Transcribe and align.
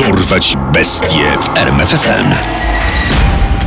Dorwać 0.00 0.56
bestie 0.72 1.36
w 1.42 1.56
RMFFM. 1.58 2.32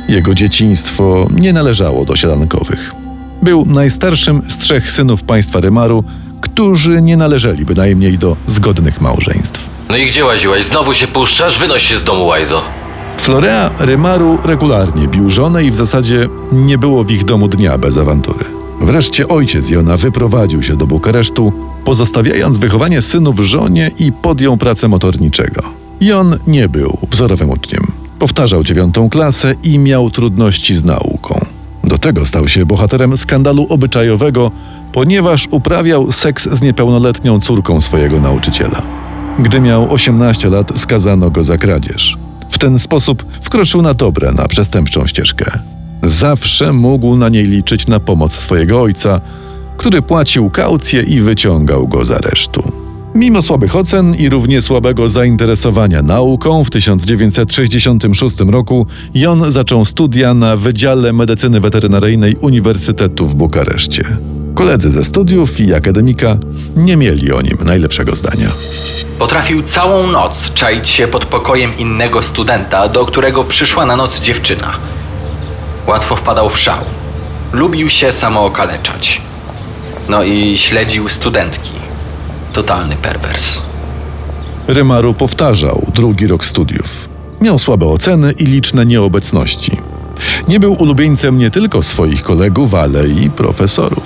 Jego 0.10 0.34
dzieciństwo 0.34 1.28
nie 1.32 1.54
należało 1.54 2.06
do 2.06 2.16
sielankowych. 2.16 2.92
Był 3.42 3.66
najstarszym 3.66 4.42
z 4.48 4.58
trzech 4.58 4.92
synów 4.92 5.24
państwa 5.24 5.60
Rymaru, 5.60 6.04
którzy 6.42 7.02
nie 7.02 7.18
należeli 7.18 7.66
bynajmniej 7.66 8.18
do 8.18 8.36
zgodnych 8.48 9.02
małżeństw. 9.02 9.70
No 9.90 9.98
i 9.98 10.06
gdzie 10.06 10.26
łaziłeś? 10.26 10.64
Znowu 10.64 10.94
się 10.94 11.08
puszczasz? 11.08 11.60
Wynoś 11.60 11.84
się 11.84 11.98
z 11.98 12.04
domu, 12.04 12.26
Łajzo. 12.26 12.62
Florea 13.18 13.72
Rymaru 13.80 14.38
regularnie 14.44 15.08
bił 15.08 15.30
żonę 15.30 15.64
i 15.64 15.72
w 15.72 15.76
zasadzie 15.76 16.28
nie 16.52 16.78
było 16.78 17.04
w 17.04 17.12
ich 17.12 17.26
domu 17.26 17.48
dnia 17.48 17.78
bez 17.78 17.98
awantury. 17.98 18.46
Wreszcie 18.82 19.28
ojciec 19.28 19.70
Jona 19.70 19.98
wyprowadził 19.98 20.64
się 20.64 20.78
do 20.78 20.88
Bukaresztu, 20.88 21.54
pozostawiając 21.86 22.58
wychowanie 22.58 23.02
synów 23.02 23.40
żonie 23.40 23.92
i 24.00 24.12
podjął 24.12 24.58
pracę 24.58 24.88
motorniczego. 24.88 25.62
Jon 26.02 26.38
nie 26.48 26.70
był 26.70 26.98
wzorowym 27.12 27.50
uczniem. 27.50 27.92
Powtarzał 28.20 28.64
dziewiątą 28.64 29.10
klasę 29.10 29.56
i 29.64 29.80
miał 29.80 30.12
trudności 30.12 30.76
z 30.76 30.84
nauką. 30.84 31.46
Do 31.84 31.98
tego 31.98 32.26
stał 32.26 32.48
się 32.48 32.66
bohaterem 32.66 33.18
skandalu 33.18 33.66
obyczajowego, 33.70 34.52
ponieważ 34.94 35.48
uprawiał 35.52 36.12
seks 36.12 36.50
z 36.52 36.62
niepełnoletnią 36.62 37.40
córką 37.40 37.82
swojego 37.82 38.20
nauczyciela. 38.20 38.82
Gdy 39.40 39.60
miał 39.62 39.94
18 39.94 40.50
lat, 40.50 40.72
skazano 40.76 41.30
go 41.30 41.44
za 41.44 41.58
kradzież. 41.58 42.18
W 42.50 42.58
ten 42.58 42.80
sposób 42.80 43.26
wkroczył 43.42 43.82
na 43.82 43.94
dobre 43.94 44.32
na 44.32 44.48
przestępczą 44.48 45.08
ścieżkę. 45.08 45.60
Zawsze 46.04 46.74
mógł 46.74 47.16
na 47.16 47.30
niej 47.30 47.46
liczyć 47.46 47.88
na 47.88 48.00
pomoc 48.00 48.34
swojego 48.34 48.82
ojca, 48.82 49.22
który 49.78 50.02
płacił 50.02 50.50
kaucję 50.50 51.02
i 51.02 51.22
wyciągał 51.22 51.88
go 51.88 52.06
z 52.06 52.12
aresztu. 52.12 52.72
Mimo 53.16 53.42
słabych 53.42 53.76
ocen 53.76 54.16
i 54.16 54.30
równie 54.30 54.62
słabego 54.62 55.10
zainteresowania 55.10 56.02
nauką, 56.02 56.64
w 56.64 56.70
1966 56.70 58.38
roku 58.40 58.88
Jon 59.14 59.52
zaczął 59.52 59.86
studia 59.86 60.34
na 60.34 60.56
Wydziale 60.56 61.14
Medycyny 61.14 61.60
Weterynaryjnej 61.60 62.36
Uniwersytetu 62.36 63.28
w 63.28 63.36
Bukareszcie. 63.36 64.04
Koledzy 64.56 64.92
ze 64.92 65.04
studiów 65.04 65.60
i 65.60 65.74
akademika 65.74 66.38
nie 66.76 66.98
mieli 66.98 67.32
o 67.32 67.42
nim 67.42 67.58
najlepszego 67.66 68.16
zdania. 68.16 68.50
Potrafił 69.20 69.64
całą 69.64 70.08
noc 70.08 70.54
czaić 70.54 70.90
się 70.90 71.08
pod 71.08 71.26
pokojem 71.26 71.78
innego 71.78 72.24
studenta, 72.24 72.88
do 72.88 73.06
którego 73.06 73.44
przyszła 73.44 73.86
na 73.86 73.96
noc 73.96 74.22
dziewczyna. 74.22 74.78
Łatwo 75.88 76.16
wpadał 76.16 76.50
w 76.50 76.60
szał. 76.60 76.80
Lubił 77.54 77.90
się 77.90 78.12
samookaleczać. 78.12 79.22
No 80.10 80.24
i 80.24 80.58
śledził 80.58 81.10
studentki. 81.10 81.72
Totalny 82.54 82.96
perwers. 82.96 83.62
Rymaru 84.68 85.14
powtarzał 85.14 85.86
drugi 85.94 86.28
rok 86.28 86.46
studiów. 86.46 87.10
Miał 87.42 87.60
słabe 87.60 87.86
oceny 87.86 88.32
i 88.32 88.46
liczne 88.46 88.86
nieobecności. 88.86 89.78
Nie 90.48 90.60
był 90.60 90.74
ulubieńcem 90.74 91.38
nie 91.38 91.52
tylko 91.52 91.84
swoich 91.84 92.24
kolegów, 92.24 92.74
ale 92.74 93.08
i 93.08 93.30
profesorów. 93.30 94.04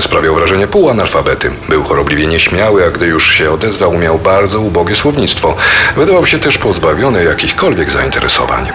Sprawiał 0.00 0.34
wrażenie 0.34 0.66
półanalfabety. 0.66 1.50
Był 1.68 1.82
chorobliwie 1.82 2.26
nieśmiały, 2.26 2.86
a 2.86 2.90
gdy 2.90 3.06
już 3.06 3.32
się 3.34 3.50
odezwał, 3.50 3.98
miał 3.98 4.18
bardzo 4.18 4.60
ubogie 4.60 4.96
słownictwo. 4.96 5.56
Wydawał 5.96 6.26
się 6.26 6.38
też 6.38 6.58
pozbawiony 6.58 7.24
jakichkolwiek 7.24 7.92
zainteresowań. 7.92 8.66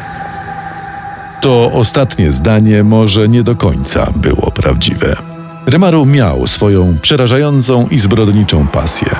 To 1.41 1.72
ostatnie 1.73 2.31
zdanie 2.31 2.83
może 2.83 3.29
nie 3.29 3.44
do 3.44 3.56
końca 3.56 4.12
było 4.16 4.51
prawdziwe. 4.51 5.34
Rymaru 5.67 6.05
miał 6.05 6.47
swoją 6.47 6.97
przerażającą 7.01 7.87
i 7.87 7.99
zbrodniczą 7.99 8.67
pasję. 8.67 9.15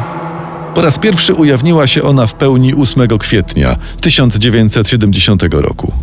Po 0.76 0.82
raz 0.82 1.00
pierwszy 1.00 1.34
ujawniła 1.34 1.88
się 1.88 2.04
ona 2.04 2.28
w 2.28 2.36
pełni 2.36 2.74
8 2.76 3.18
kwietnia 3.18 3.76
1970 4.02 5.44
roku. 5.52 5.94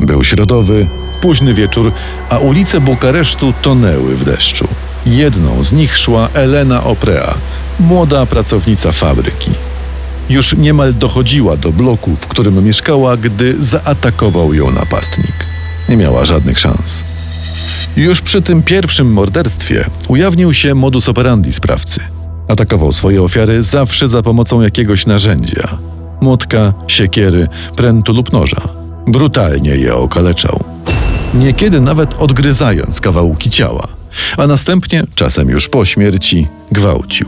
Był 0.00 0.24
środowy, 0.24 0.86
późny 1.20 1.54
wieczór, 1.54 1.92
a 2.30 2.38
ulice 2.38 2.80
Bukaresztu 2.80 3.54
tonęły 3.62 4.16
w 4.16 4.24
deszczu. 4.24 4.68
Jedną 5.06 5.64
z 5.64 5.72
nich 5.72 5.98
szła 5.98 6.28
Elena 6.34 6.84
Oprea, 6.84 7.34
młoda 7.80 8.26
pracownica 8.26 8.92
fabryki. 8.92 9.50
Już 10.30 10.56
niemal 10.56 10.94
dochodziła 10.94 11.56
do 11.56 11.72
bloku, 11.72 12.16
w 12.20 12.26
którym 12.26 12.64
mieszkała, 12.64 13.16
gdy 13.16 13.62
zaatakował 13.62 14.54
ją 14.54 14.70
napastnik. 14.70 15.46
Nie 15.88 15.96
miała 15.96 16.26
żadnych 16.26 16.58
szans. 16.58 17.04
Już 17.96 18.20
przy 18.20 18.42
tym 18.42 18.62
pierwszym 18.62 19.12
morderstwie 19.12 19.84
ujawnił 20.08 20.54
się 20.54 20.74
modus 20.74 21.08
operandi 21.08 21.52
sprawcy. 21.52 22.00
Atakował 22.48 22.92
swoje 22.92 23.22
ofiary 23.22 23.62
zawsze 23.62 24.08
za 24.08 24.22
pomocą 24.22 24.60
jakiegoś 24.60 25.06
narzędzia 25.06 25.78
młotka, 26.24 26.72
siekiery, 26.88 27.48
prętu 27.76 28.12
lub 28.12 28.32
noża. 28.32 28.68
Brutalnie 29.06 29.70
je 29.70 29.94
okaleczał. 29.94 30.64
Niekiedy 31.34 31.80
nawet 31.80 32.14
odgryzając 32.14 33.00
kawałki 33.00 33.50
ciała, 33.50 33.88
a 34.36 34.46
następnie, 34.46 35.04
czasem 35.14 35.48
już 35.48 35.68
po 35.68 35.84
śmierci, 35.84 36.48
gwałcił. 36.72 37.26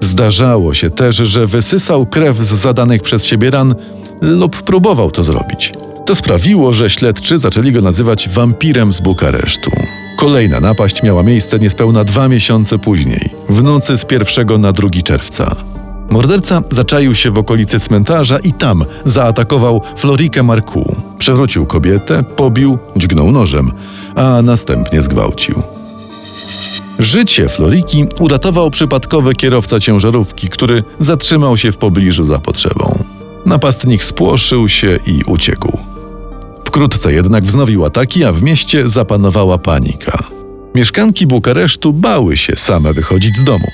Zdarzało 0.00 0.74
się 0.74 0.90
też, 0.90 1.16
że 1.16 1.46
wysysał 1.46 2.06
krew 2.06 2.36
z 2.36 2.54
zadanych 2.54 3.02
przez 3.02 3.24
siebie 3.24 3.50
ran 3.50 3.74
lub 4.20 4.62
próbował 4.62 5.10
to 5.10 5.22
zrobić. 5.22 5.72
To 6.06 6.14
sprawiło, 6.14 6.72
że 6.72 6.90
śledczy 6.90 7.38
zaczęli 7.38 7.72
go 7.72 7.80
nazywać 7.80 8.28
wampirem 8.28 8.92
z 8.92 9.00
Bukaresztu. 9.00 9.70
Kolejna 10.18 10.60
napaść 10.60 11.02
miała 11.02 11.22
miejsce 11.22 11.58
niespełna 11.58 12.04
dwa 12.04 12.28
miesiące 12.28 12.78
później, 12.78 13.30
w 13.48 13.62
nocy 13.62 13.96
z 13.96 14.04
1 14.36 14.60
na 14.60 14.72
2 14.72 14.88
czerwca. 15.04 15.56
Morderca 16.10 16.62
zaczaił 16.70 17.14
się 17.14 17.30
w 17.30 17.38
okolicy 17.38 17.80
cmentarza 17.80 18.38
i 18.38 18.52
tam 18.52 18.84
zaatakował 19.04 19.82
Florikę 19.96 20.42
Marku. 20.42 20.96
Przewrócił 21.18 21.66
kobietę, 21.66 22.22
pobił, 22.22 22.78
dźgnął 22.96 23.32
nożem, 23.32 23.72
a 24.14 24.42
następnie 24.42 25.02
zgwałcił. 25.02 25.62
Życie 26.98 27.48
Floriki 27.48 28.06
uratował 28.18 28.70
przypadkowy 28.70 29.34
kierowca 29.34 29.80
ciężarówki, 29.80 30.48
który 30.48 30.84
zatrzymał 31.00 31.56
się 31.56 31.72
w 31.72 31.76
pobliżu 31.76 32.24
za 32.24 32.38
potrzebą. 32.38 33.04
Napastnik 33.46 34.04
spłoszył 34.04 34.68
się 34.68 34.98
i 35.06 35.22
uciekł. 35.26 35.78
Wkrótce 36.64 37.12
jednak 37.12 37.44
wznowił 37.44 37.84
ataki, 37.84 38.24
a 38.24 38.32
w 38.32 38.42
mieście 38.42 38.88
zapanowała 38.88 39.58
panika. 39.58 40.18
Mieszkanki 40.74 41.26
Bukaresztu 41.26 41.92
bały 41.92 42.36
się 42.36 42.56
same 42.56 42.92
wychodzić 42.92 43.36
z 43.36 43.44
domu. 43.44 43.66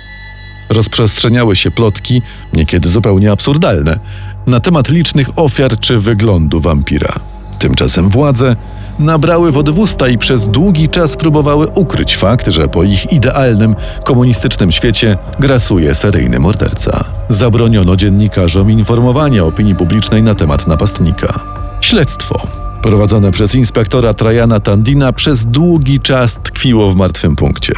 Rozprzestrzeniały 0.71 1.57
się 1.57 1.71
plotki, 1.71 2.23
niekiedy 2.53 2.89
zupełnie 2.89 3.33
absurdalne, 3.33 3.99
na 4.47 4.61
temat 4.61 4.89
licznych 4.89 5.39
ofiar 5.39 5.81
czy 5.81 5.99
wyglądu 5.99 6.61
wampira. 6.61 7.15
Tymczasem 7.59 8.09
władze 8.09 8.57
nabrały 8.99 9.53
wody 9.53 9.73
w 9.73 9.79
usta 9.79 10.09
i 10.09 10.19
przez 10.19 10.49
długi 10.49 10.89
czas 10.89 11.17
próbowały 11.17 11.67
ukryć 11.67 12.17
fakt, 12.17 12.49
że 12.49 12.69
po 12.69 12.83
ich 12.83 13.13
idealnym, 13.13 13.77
komunistycznym 14.05 14.73
świecie 14.73 15.19
grasuje 15.41 15.95
seryjny 15.95 16.39
morderca. 16.39 17.05
Zabroniono 17.29 17.97
dziennikarzom 17.97 18.71
informowania 18.71 19.45
opinii 19.45 19.75
publicznej 19.75 20.23
na 20.23 20.35
temat 20.35 20.67
napastnika. 20.67 21.41
Śledztwo 21.81 22.47
prowadzone 22.83 23.33
przez 23.33 23.55
inspektora 23.55 24.15
Trajana 24.15 24.61
Tandina 24.61 25.13
przez 25.13 25.45
długi 25.45 26.01
czas 26.01 26.35
tkwiło 26.35 26.91
w 26.91 26.97
martwym 26.97 27.37
punkcie. 27.37 27.73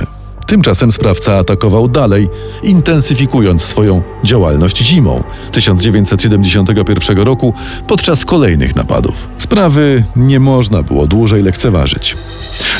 Tymczasem 0.50 0.92
sprawca 0.92 1.36
atakował 1.36 1.88
dalej, 1.88 2.28
intensyfikując 2.62 3.64
swoją 3.64 4.02
działalność 4.24 4.78
zimą 4.78 5.24
1971 5.52 7.18
roku 7.18 7.54
podczas 7.86 8.24
kolejnych 8.24 8.76
napadów. 8.76 9.28
Sprawy 9.36 10.04
nie 10.16 10.40
można 10.40 10.82
było 10.82 11.06
dłużej 11.06 11.42
lekceważyć. 11.42 12.16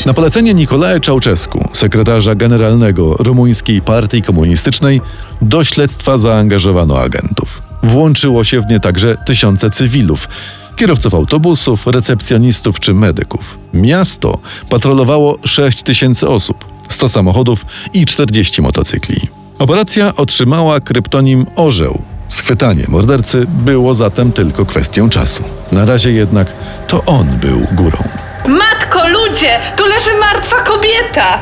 Na 0.05 0.13
polecenie 0.13 0.53
Nikolae 0.53 0.99
Czałczesku, 0.99 1.67
sekretarza 1.73 2.35
generalnego 2.35 3.15
rumuńskiej 3.19 3.81
partii 3.81 4.21
komunistycznej, 4.21 5.01
do 5.41 5.63
śledztwa 5.63 6.17
zaangażowano 6.17 6.99
agentów. 6.99 7.61
Włączyło 7.83 8.43
się 8.43 8.61
w 8.61 8.67
nie 8.69 8.79
także 8.79 9.17
tysiące 9.25 9.69
cywilów, 9.69 10.27
kierowców 10.75 11.13
autobusów, 11.13 11.87
recepcjonistów 11.87 12.79
czy 12.79 12.93
medyków. 12.93 13.57
Miasto 13.73 14.39
patrolowało 14.69 15.37
6 15.45 15.83
tysięcy 15.83 16.27
osób, 16.27 16.70
100 16.91 17.09
samochodów 17.09 17.65
i 17.93 18.05
40 18.05 18.61
motocykli. 18.61 19.27
Operacja 19.59 20.15
otrzymała 20.15 20.79
kryptonim 20.79 21.45
Orzeł. 21.55 22.01
Schwytanie 22.29 22.85
mordercy 22.87 23.45
było 23.47 23.93
zatem 23.93 24.31
tylko 24.31 24.65
kwestią 24.65 25.09
czasu. 25.09 25.43
Na 25.71 25.85
razie 25.85 26.11
jednak 26.11 26.53
to 26.87 27.05
on 27.05 27.27
był 27.27 27.67
górą. 27.71 28.03
Matko, 28.47 29.07
ludzie! 29.07 29.59
Tu 29.77 29.85
leży 29.85 30.17
martwa 30.19 30.61
kobieta! 30.61 31.39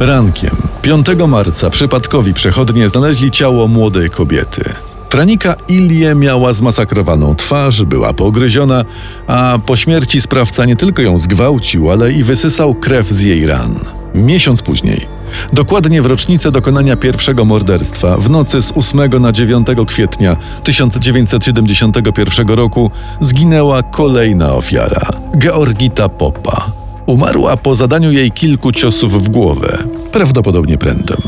Rankiem 0.00 0.56
5 0.82 1.06
marca 1.28 1.70
przypadkowi 1.70 2.34
przechodnie 2.34 2.88
znaleźli 2.88 3.30
ciało 3.30 3.68
młodej 3.68 4.10
kobiety. 4.10 4.64
Franika 5.10 5.54
Ilię 5.68 6.14
miała 6.14 6.52
zmasakrowaną 6.52 7.34
twarz, 7.34 7.84
była 7.84 8.12
pogryziona, 8.12 8.84
a 9.26 9.58
po 9.66 9.76
śmierci 9.76 10.20
sprawca 10.20 10.64
nie 10.64 10.76
tylko 10.76 11.02
ją 11.02 11.18
zgwałcił, 11.18 11.90
ale 11.90 12.12
i 12.12 12.24
wysysał 12.24 12.74
krew 12.74 13.08
z 13.08 13.20
jej 13.20 13.46
ran. 13.46 13.74
Miesiąc 14.14 14.62
później, 14.62 15.06
dokładnie 15.52 16.02
w 16.02 16.06
rocznicę 16.06 16.50
dokonania 16.50 16.96
pierwszego 16.96 17.44
morderstwa, 17.44 18.16
w 18.16 18.30
nocy 18.30 18.62
z 18.62 18.72
8 18.76 19.22
na 19.22 19.32
9 19.32 19.66
kwietnia 19.86 20.36
1971 20.64 22.48
roku, 22.48 22.90
zginęła 23.20 23.82
kolejna 23.82 24.54
ofiara 24.54 25.06
Georgita 25.38 26.08
Popa. 26.08 26.72
Umarła 27.06 27.56
po 27.56 27.74
zadaniu 27.74 28.12
jej 28.12 28.30
kilku 28.30 28.72
ciosów 28.72 29.24
w 29.24 29.28
głowę, 29.28 29.78
prawdopodobnie 30.12 30.78
prętem. 30.78 31.18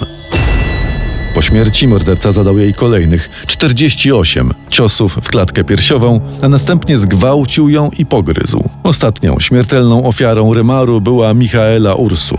Po 1.34 1.42
śmierci 1.42 1.88
morderca 1.88 2.32
zadał 2.32 2.58
jej 2.58 2.74
kolejnych 2.74 3.30
48 3.46 4.54
ciosów 4.68 5.18
w 5.22 5.28
klatkę 5.28 5.64
piersiową, 5.64 6.20
a 6.42 6.48
następnie 6.48 6.98
zgwałcił 6.98 7.68
ją 7.68 7.90
i 7.98 8.06
pogryzł. 8.06 8.64
Ostatnią 8.82 9.40
śmiertelną 9.40 10.06
ofiarą 10.06 10.54
Rymaru 10.54 11.00
była 11.00 11.34
Michaela 11.34 11.94
Ursu. 11.94 12.38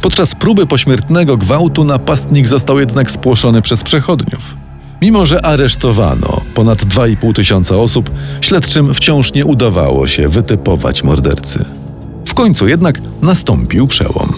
Podczas 0.00 0.34
próby 0.34 0.66
pośmiertnego 0.66 1.36
gwałtu 1.36 1.84
napastnik 1.84 2.48
został 2.48 2.80
jednak 2.80 3.10
spłoszony 3.10 3.62
przez 3.62 3.82
przechodniów. 3.82 4.54
Mimo, 5.02 5.26
że 5.26 5.46
aresztowano 5.46 6.40
ponad 6.54 6.82
2,5 6.82 7.34
tysiąca 7.34 7.76
osób, 7.76 8.10
śledczym 8.40 8.94
wciąż 8.94 9.32
nie 9.32 9.44
udawało 9.44 10.06
się 10.06 10.28
wytypować 10.28 11.02
mordercy. 11.02 11.64
W 12.26 12.34
końcu 12.34 12.68
jednak 12.68 13.00
nastąpił 13.22 13.86
przełom. 13.86 14.32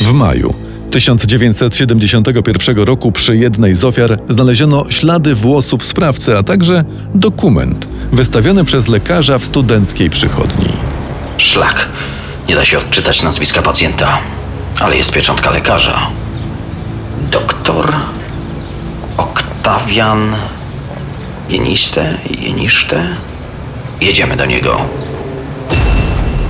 W 0.00 0.12
maju 0.12 0.54
1971 0.90 2.76
roku 2.76 3.12
przy 3.12 3.36
jednej 3.36 3.74
z 3.74 3.84
ofiar 3.84 4.18
znaleziono 4.28 4.86
ślady 4.90 5.34
włosów 5.34 5.84
sprawcy, 5.84 6.38
a 6.38 6.42
także 6.42 6.84
dokument 7.14 7.88
wystawiony 8.12 8.64
przez 8.64 8.88
lekarza 8.88 9.38
w 9.38 9.44
studenckiej 9.44 10.10
przychodni. 10.10 10.68
Szlak. 11.38 11.88
Nie 12.48 12.54
da 12.54 12.64
się 12.64 12.78
odczytać 12.78 13.22
nazwiska 13.22 13.62
pacjenta, 13.62 14.18
ale 14.80 14.96
jest 14.96 15.12
pieczątka 15.12 15.50
lekarza. 15.50 16.10
Doktor 17.30 17.92
Oktawian 19.16 20.36
Jeniste, 21.48 22.18
Jeniszte. 22.40 23.06
Jedziemy 24.00 24.36
do 24.36 24.46
niego. 24.46 24.80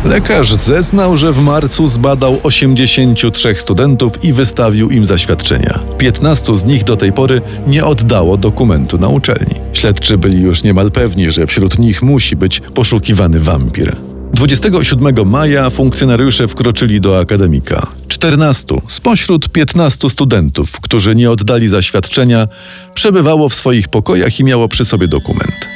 Lekarz 0.05 0.53
zeznał, 0.53 1.17
że 1.17 1.33
w 1.33 1.43
marcu 1.43 1.87
zbadał 1.87 2.41
83 2.43 3.55
studentów 3.55 4.25
i 4.25 4.33
wystawił 4.33 4.91
im 4.91 5.07
zaświadczenia. 5.07 5.79
15 5.99 6.57
z 6.57 6.65
nich 6.65 6.85
do 6.85 6.97
tej 6.97 7.13
pory 7.13 7.41
nie 7.67 7.85
oddało 7.85 8.37
dokumentu 8.37 8.99
na 8.99 9.09
uczelni. 9.09 9.55
Śledczy 9.73 10.19
byli 10.19 10.41
już 10.41 10.63
niemal 10.63 10.91
pewni, 10.91 11.33
że 11.33 11.47
wśród 11.47 11.79
nich 11.79 12.03
musi 12.03 12.37
być 12.37 12.61
poszukiwany 12.61 13.41
wampir. 13.41 13.97
27 14.37 15.29
maja 15.29 15.71
funkcjonariusze 15.71 16.49
wkroczyli 16.49 17.01
do 17.01 17.19
akademika. 17.19 17.87
14 18.09 18.65
spośród 18.89 19.49
15 19.49 20.11
studentów, 20.11 20.81
którzy 20.81 21.15
nie 21.15 21.31
oddali 21.31 21.69
zaświadczenia, 21.69 22.49
przebywało 22.95 23.49
w 23.49 23.55
swoich 23.55 23.89
pokojach 23.89 24.41
i 24.41 24.45
miało 24.45 24.69
przy 24.69 24.85
sobie 24.85 25.09
dokument. 25.09 25.69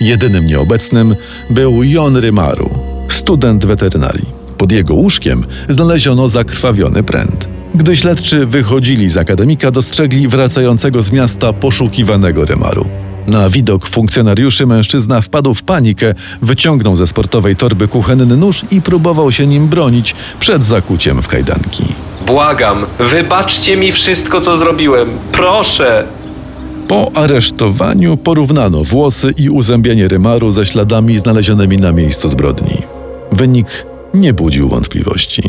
Jedynym 0.00 0.46
nieobecnym 0.46 1.16
był 1.50 1.82
Jon 1.82 2.16
Rymaru, 2.16 2.70
student 3.08 3.66
weterynarii. 3.66 4.26
Pod 4.58 4.72
jego 4.72 4.94
łóżkiem 4.94 5.44
znaleziono 5.68 6.28
zakrwawiony 6.28 7.02
pręt. 7.02 7.48
Gdy 7.74 7.96
śledczy 7.96 8.46
wychodzili 8.46 9.10
z 9.10 9.16
akademika, 9.16 9.70
dostrzegli 9.70 10.28
wracającego 10.28 11.02
z 11.02 11.12
miasta 11.12 11.52
poszukiwanego 11.52 12.44
Rymaru. 12.44 12.88
Na 13.30 13.48
widok 13.48 13.88
funkcjonariuszy 13.88 14.66
mężczyzna 14.66 15.20
wpadł 15.20 15.54
w 15.54 15.62
panikę, 15.62 16.14
wyciągnął 16.42 16.96
ze 16.96 17.06
sportowej 17.06 17.56
torby 17.56 17.88
kuchenny 17.88 18.36
nóż 18.36 18.64
i 18.70 18.82
próbował 18.82 19.32
się 19.32 19.46
nim 19.46 19.68
bronić 19.68 20.14
przed 20.40 20.64
zakuciem 20.64 21.22
w 21.22 21.28
kajdanki. 21.28 21.84
Błagam, 22.26 22.86
wybaczcie 22.98 23.76
mi 23.76 23.92
wszystko, 23.92 24.40
co 24.40 24.56
zrobiłem. 24.56 25.08
Proszę! 25.32 26.04
Po 26.88 27.10
aresztowaniu 27.14 28.16
porównano 28.16 28.84
włosy 28.84 29.34
i 29.36 29.50
uzębienie 29.50 30.08
Rymaru 30.08 30.50
ze 30.50 30.66
śladami 30.66 31.18
znalezionymi 31.18 31.76
na 31.76 31.92
miejscu 31.92 32.28
zbrodni. 32.28 32.78
Wynik 33.32 33.86
nie 34.14 34.32
budził 34.32 34.68
wątpliwości. 34.68 35.42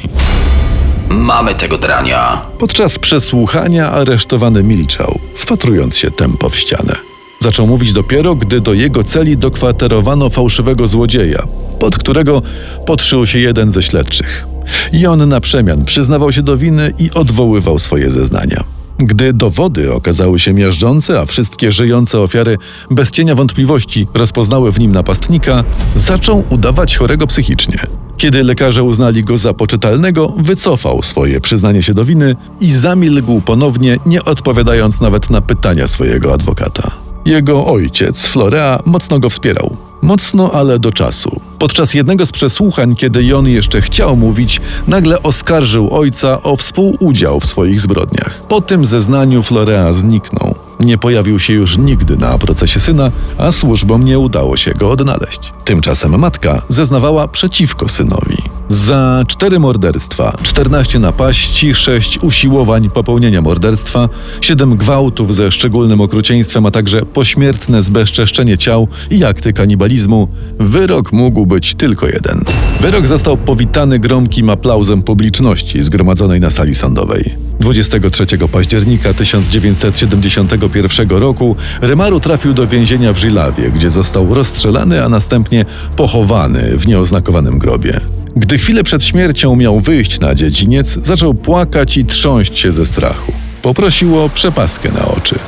Mamy 1.09 1.55
tego 1.55 1.77
drania. 1.77 2.41
Podczas 2.59 2.99
przesłuchania 2.99 3.91
aresztowany 3.91 4.63
milczał, 4.63 5.19
wpatrując 5.35 5.97
się 5.97 6.11
tempo 6.11 6.49
w 6.49 6.55
ścianę. 6.55 7.10
Zaczął 7.43 7.67
mówić 7.67 7.93
dopiero, 7.93 8.35
gdy 8.35 8.61
do 8.61 8.73
jego 8.73 9.03
celi 9.03 9.37
dokwaterowano 9.37 10.29
fałszywego 10.29 10.87
złodzieja, 10.87 11.43
pod 11.79 11.97
którego 11.97 12.41
podszył 12.85 13.25
się 13.25 13.39
jeden 13.39 13.71
ze 13.71 13.81
śledczych. 13.81 14.47
I 14.93 15.05
on 15.05 15.29
na 15.29 15.39
przemian 15.39 15.85
przyznawał 15.85 16.31
się 16.31 16.41
do 16.41 16.57
winy 16.57 16.93
i 16.99 17.11
odwoływał 17.11 17.79
swoje 17.79 18.11
zeznania. 18.11 18.63
Gdy 18.97 19.33
dowody 19.33 19.93
okazały 19.93 20.39
się 20.39 20.53
miażdżące, 20.53 21.19
a 21.19 21.25
wszystkie 21.25 21.71
żyjące 21.71 22.19
ofiary 22.19 22.57
bez 22.91 23.11
cienia 23.11 23.35
wątpliwości 23.35 24.07
rozpoznały 24.13 24.71
w 24.71 24.79
nim 24.79 24.91
napastnika, 24.91 25.63
zaczął 25.95 26.43
udawać 26.49 26.97
chorego 26.97 27.27
psychicznie. 27.27 27.77
Kiedy 28.17 28.43
lekarze 28.43 28.83
uznali 28.83 29.23
go 29.23 29.37
za 29.37 29.53
poczytalnego, 29.53 30.33
wycofał 30.37 31.03
swoje 31.03 31.41
przyznanie 31.41 31.83
się 31.83 31.93
do 31.93 32.05
winy 32.05 32.35
i 32.59 32.71
zamilkł 32.71 33.41
ponownie, 33.41 33.97
nie 34.05 34.23
odpowiadając 34.23 35.01
nawet 35.01 35.29
na 35.29 35.41
pytania 35.41 35.87
swojego 35.87 36.33
adwokata. 36.33 37.10
Jego 37.25 37.65
ojciec, 37.65 38.27
Florea, 38.27 38.79
mocno 38.85 39.19
go 39.19 39.29
wspierał. 39.29 39.77
Mocno, 40.01 40.51
ale 40.51 40.79
do 40.79 40.91
czasu. 40.91 41.41
Podczas 41.59 41.93
jednego 41.93 42.25
z 42.25 42.31
przesłuchań, 42.31 42.95
kiedy 42.95 43.23
Jon 43.23 43.47
jeszcze 43.47 43.81
chciał 43.81 44.17
mówić, 44.17 44.61
nagle 44.87 45.23
oskarżył 45.23 45.95
ojca 45.95 46.43
o 46.43 46.55
współudział 46.55 47.39
w 47.39 47.45
swoich 47.45 47.81
zbrodniach. 47.81 48.41
Po 48.47 48.61
tym 48.61 48.85
zeznaniu 48.85 49.43
Florea 49.43 49.93
zniknął. 49.93 50.55
Nie 50.81 50.97
pojawił 50.97 51.39
się 51.39 51.53
już 51.53 51.77
nigdy 51.77 52.17
na 52.17 52.37
procesie 52.37 52.79
syna, 52.79 53.11
a 53.37 53.51
służbom 53.51 54.03
nie 54.03 54.19
udało 54.19 54.57
się 54.57 54.73
go 54.73 54.91
odnaleźć. 54.91 55.53
Tymczasem 55.65 56.19
matka 56.19 56.61
zeznawała 56.69 57.27
przeciwko 57.27 57.89
synowi. 57.89 58.37
Za 58.69 59.23
cztery 59.27 59.59
morderstwa, 59.59 60.37
14 60.43 60.99
napaści, 60.99 61.73
6 61.73 62.17
usiłowań 62.17 62.89
popełnienia 62.89 63.41
morderstwa, 63.41 64.09
7 64.41 64.75
gwałtów 64.75 65.35
ze 65.35 65.51
szczególnym 65.51 66.01
okrucieństwem, 66.01 66.65
a 66.65 66.71
także 66.71 67.05
pośmiertne 67.05 67.83
zbezczeszczenie 67.83 68.57
ciał 68.57 68.87
i 69.09 69.23
akty 69.25 69.53
kanibalizmu, 69.53 70.27
wyrok 70.59 71.11
mógł 71.11 71.45
być 71.45 71.75
tylko 71.75 72.07
jeden. 72.07 72.43
Wyrok 72.81 73.07
został 73.07 73.37
powitany 73.37 73.99
gromkim 73.99 74.49
aplauzem 74.49 75.03
publiczności 75.03 75.83
zgromadzonej 75.83 76.39
na 76.39 76.49
sali 76.49 76.75
sądowej. 76.75 77.50
23 77.61 78.25
października 78.51 79.13
1971 79.13 81.09
roku 81.09 81.55
Remaru 81.81 82.19
trafił 82.19 82.53
do 82.53 82.67
więzienia 82.67 83.13
w 83.13 83.17
Żylawie, 83.17 83.71
gdzie 83.71 83.89
został 83.89 84.33
rozstrzelany, 84.33 85.03
a 85.03 85.09
następnie 85.09 85.65
pochowany 85.95 86.77
w 86.77 86.87
nieoznakowanym 86.87 87.59
grobie. 87.59 87.99
Gdy 88.35 88.57
chwilę 88.57 88.83
przed 88.83 89.03
śmiercią 89.03 89.55
miał 89.55 89.79
wyjść 89.79 90.19
na 90.19 90.35
dziedziniec, 90.35 90.97
zaczął 91.03 91.33
płakać 91.33 91.97
i 91.97 92.05
trząść 92.05 92.59
się 92.59 92.71
ze 92.71 92.85
strachu. 92.85 93.33
Poprosił 93.61 94.19
o 94.19 94.29
przepaskę 94.29 94.91
na 94.91 95.05
oczy. 95.05 95.39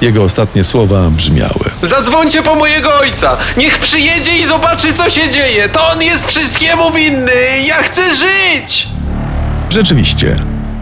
Jego 0.00 0.24
ostatnie 0.24 0.64
słowa 0.64 1.10
brzmiały: 1.10 1.70
Zadzwońcie 1.82 2.42
po 2.42 2.54
mojego 2.54 2.98
ojca! 2.98 3.36
Niech 3.56 3.78
przyjedzie 3.78 4.38
i 4.38 4.46
zobaczy, 4.46 4.94
co 4.94 5.10
się 5.10 5.28
dzieje! 5.28 5.68
To 5.68 5.90
on 5.92 6.02
jest 6.02 6.26
wszystkiemu 6.26 6.92
winny! 6.92 7.32
Ja 7.66 7.74
chcę 7.74 8.02
żyć! 8.14 8.88
Rzeczywiście. 9.70 10.36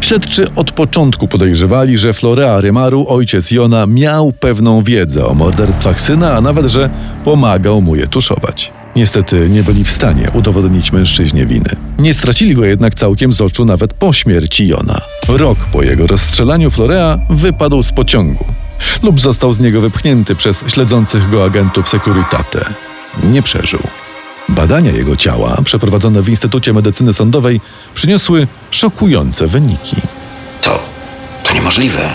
Śledczy 0.05 0.55
od 0.57 0.73
początku 0.73 1.29
podejrzewali, 1.29 1.99
że 1.99 2.13
Florea 2.13 2.61
Rymaru, 2.61 3.07
ojciec 3.09 3.51
Jona, 3.51 3.87
miał 3.87 4.33
pewną 4.33 4.83
wiedzę 4.83 5.27
o 5.27 5.35
morderstwach 5.35 6.01
syna, 6.01 6.33
a 6.33 6.41
nawet, 6.41 6.67
że 6.67 6.91
pomagał 7.25 7.83
mu 7.83 7.97
je 7.97 8.07
tuszować. 8.07 8.73
Niestety 8.97 9.49
nie 9.49 9.63
byli 9.63 9.85
w 9.85 9.91
stanie 9.91 10.31
udowodnić 10.35 10.93
mężczyźnie 10.93 11.47
winy. 11.47 11.71
Nie 11.99 12.15
stracili 12.15 12.55
go 12.55 12.65
jednak 12.65 12.95
całkiem 12.95 13.33
z 13.33 13.41
oczu 13.41 13.65
nawet 13.65 13.95
po 13.95 14.13
śmierci 14.13 14.69
Jona. 14.69 15.01
Rok 15.29 15.59
po 15.73 15.83
jego 15.83 16.07
rozstrzelaniu 16.07 16.71
Florea 16.71 17.19
wypadł 17.31 17.83
z 17.83 17.93
pociągu 17.93 18.45
lub 19.03 19.21
został 19.21 19.53
z 19.53 19.61
niego 19.61 19.81
wypchnięty 19.81 20.35
przez 20.35 20.65
śledzących 20.67 21.31
go 21.31 21.45
agentów 21.45 21.89
Securitate. 21.89 22.65
Nie 23.25 23.43
przeżył. 23.43 23.81
Badania 24.49 24.93
jego 24.93 25.17
ciała, 25.17 25.59
przeprowadzone 25.65 26.23
w 26.23 26.29
Instytucie 26.29 26.73
Medycyny 26.73 27.15
Sądowej, 27.15 27.61
przyniosły 27.95 28.47
szokujące 28.71 29.47
wyniki. 29.47 29.97
To. 30.61 30.79
to 31.43 31.55
niemożliwe. 31.55 32.11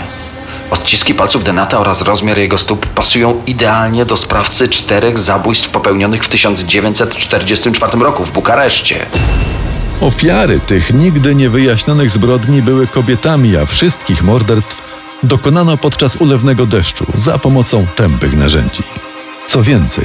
Odciski 0.70 1.14
palców 1.14 1.44
Denata 1.44 1.78
oraz 1.78 2.02
rozmiar 2.02 2.38
jego 2.38 2.58
stóp 2.58 2.86
pasują 2.86 3.42
idealnie 3.46 4.04
do 4.04 4.16
sprawcy 4.16 4.68
czterech 4.68 5.18
zabójstw 5.18 5.68
popełnionych 5.68 6.24
w 6.24 6.28
1944 6.28 7.98
roku 7.98 8.24
w 8.24 8.30
Bukareszcie. 8.30 9.06
Ofiary 10.00 10.60
tych 10.60 10.94
nigdy 10.94 11.34
niewyjaśnionych 11.34 12.10
zbrodni 12.10 12.62
były 12.62 12.86
kobietami, 12.86 13.56
a 13.56 13.66
wszystkich 13.66 14.22
morderstw 14.22 14.82
dokonano 15.22 15.76
podczas 15.76 16.16
ulewnego 16.16 16.66
deszczu 16.66 17.06
za 17.14 17.38
pomocą 17.38 17.86
tępych 17.96 18.36
narzędzi. 18.36 18.82
Co 19.46 19.62
więcej, 19.62 20.04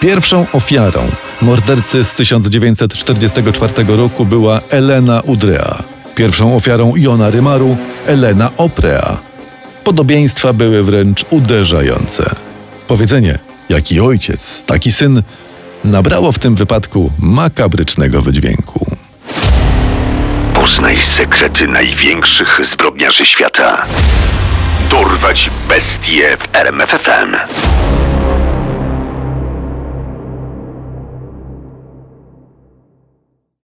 pierwszą 0.00 0.46
ofiarą 0.52 1.10
mordercy 1.42 2.04
z 2.04 2.14
1944 2.14 3.72
roku 3.96 4.26
była 4.26 4.60
Elena 4.70 5.20
Udrea. 5.20 5.82
Pierwszą 6.14 6.56
ofiarą 6.56 6.96
Iona 6.96 7.30
Rymaru 7.30 7.76
Elena 8.06 8.50
Oprea. 8.56 9.20
Podobieństwa 9.84 10.52
były 10.52 10.82
wręcz 10.82 11.24
uderzające. 11.30 12.30
Powiedzenie, 12.88 13.38
jaki 13.68 14.00
ojciec, 14.00 14.64
taki 14.64 14.92
syn, 14.92 15.22
nabrało 15.84 16.32
w 16.32 16.38
tym 16.38 16.54
wypadku 16.54 17.12
makabrycznego 17.18 18.22
wydźwięku. 18.22 18.96
Poznaj 20.54 21.02
sekrety 21.02 21.68
największych 21.68 22.60
zbrodniarzy 22.72 23.26
świata. 23.26 23.86
Dorwać 24.90 25.50
bestie 25.68 26.36
w 26.36 26.56
RMFFM. 26.56 27.36